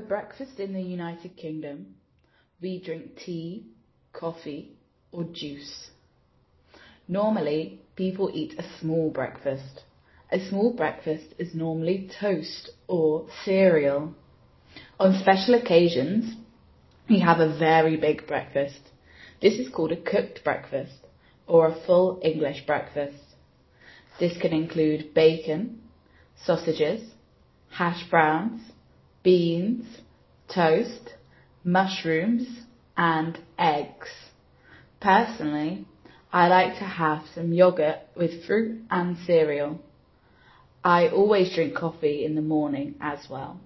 [0.00, 1.94] For breakfast in the United Kingdom,
[2.62, 3.66] we drink tea,
[4.14, 4.72] coffee
[5.12, 5.90] or juice.
[7.06, 9.82] Normally, people eat a small breakfast.
[10.32, 14.14] A small breakfast is normally toast or cereal.
[14.98, 16.34] On special occasions,
[17.06, 18.80] we have a very big breakfast.
[19.42, 20.96] This is called a cooked breakfast
[21.46, 23.22] or a full English breakfast.
[24.18, 25.82] This can include bacon,
[26.42, 27.02] sausages,
[27.68, 28.62] hash browns,
[29.22, 29.84] beans,
[30.52, 31.14] toast,
[31.64, 32.46] mushrooms
[32.96, 34.08] and eggs.
[35.00, 35.86] Personally,
[36.32, 39.80] I like to have some yogurt with fruit and cereal.
[40.84, 43.60] I always drink coffee in the morning as well.